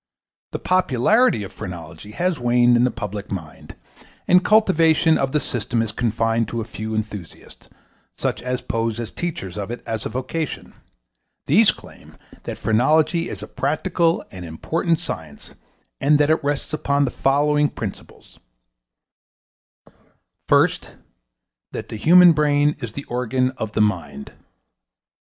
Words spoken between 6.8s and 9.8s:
enthusiasts, such as pose as teachers of